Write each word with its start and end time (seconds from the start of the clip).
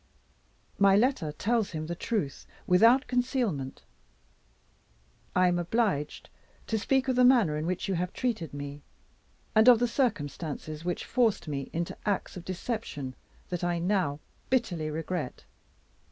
My 0.79 0.95
letter 0.95 1.31
tells 1.31 1.69
him 1.73 1.85
the 1.85 1.93
truth, 1.93 2.47
without 2.65 3.05
concealment. 3.05 3.83
I 5.35 5.47
am 5.47 5.59
obliged 5.59 6.31
to 6.65 6.79
speak 6.79 7.07
of 7.07 7.15
the 7.15 7.23
manner 7.23 7.55
in 7.55 7.67
which 7.67 7.87
you 7.87 7.93
have 7.93 8.11
treated 8.11 8.51
me, 8.51 8.81
and 9.53 9.67
of 9.69 9.77
the 9.77 9.87
circumstances 9.87 10.83
which 10.83 11.05
forced 11.05 11.47
me 11.47 11.69
into 11.71 11.95
acts 12.03 12.35
of 12.35 12.43
deception 12.43 13.13
that 13.49 13.63
I 13.63 13.77
now 13.77 14.19
bitterly 14.49 14.89
regret. 14.89 15.45